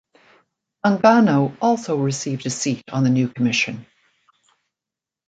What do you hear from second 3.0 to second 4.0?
the new Commission.